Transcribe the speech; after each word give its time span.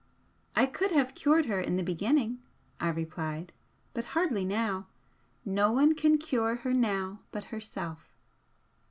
"I 0.55 0.65
could 0.65 0.89
have 0.93 1.13
cured 1.13 1.45
her 1.45 1.61
in 1.61 1.75
the 1.77 1.83
beginning," 1.83 2.41
I 2.79 2.87
replied, 2.89 3.53
"But 3.93 4.05
hardly 4.17 4.43
now. 4.45 4.87
No 5.45 5.71
one 5.71 5.93
can 5.93 6.17
cure 6.17 6.55
her 6.55 6.73
now 6.73 7.19
but 7.31 7.43
herself." 7.53 8.09